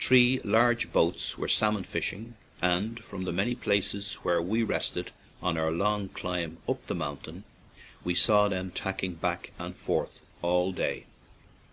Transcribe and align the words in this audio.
Three 0.00 0.40
large 0.42 0.92
boats 0.92 1.38
were 1.38 1.46
salmon 1.46 1.84
fishing, 1.84 2.34
and 2.60 2.98
from 3.04 3.22
the 3.22 3.30
many 3.30 3.54
places 3.54 4.14
where 4.24 4.42
we 4.42 4.64
rested 4.64 5.12
on 5.40 5.56
our 5.56 5.70
long 5.70 6.08
climb 6.08 6.58
up 6.68 6.84
the 6.88 6.94
mountain 6.96 7.44
we 8.02 8.12
saw 8.16 8.48
them 8.48 8.72
tacking 8.72 9.14
back 9.14 9.52
and 9.60 9.76
forth 9.76 10.22
all 10.42 10.72
day. 10.72 11.04